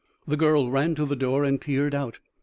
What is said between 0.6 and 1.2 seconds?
ran to the